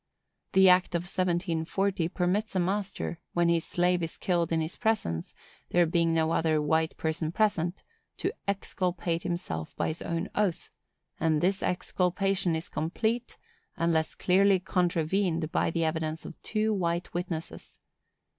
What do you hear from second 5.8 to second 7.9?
being no other white person present,